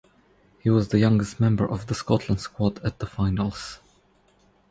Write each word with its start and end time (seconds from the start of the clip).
He 0.61 0.71
was 0.71 0.87
the 0.87 0.97
youngest 0.97 1.39
member 1.39 1.63
of 1.69 1.85
the 1.85 1.93
Scotland 1.93 2.41
squad 2.41 2.79
at 2.83 2.97
the 2.97 3.05
finals. 3.05 3.77